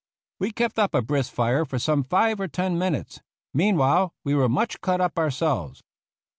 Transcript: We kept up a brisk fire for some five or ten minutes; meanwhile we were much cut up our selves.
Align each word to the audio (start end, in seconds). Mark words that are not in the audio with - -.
We 0.39 0.49
kept 0.49 0.79
up 0.79 0.95
a 0.95 1.03
brisk 1.03 1.31
fire 1.31 1.63
for 1.63 1.77
some 1.77 2.03
five 2.03 2.39
or 2.39 2.47
ten 2.47 2.75
minutes; 2.79 3.19
meanwhile 3.53 4.15
we 4.23 4.33
were 4.33 4.49
much 4.49 4.81
cut 4.81 4.99
up 4.99 5.19
our 5.19 5.29
selves. 5.29 5.83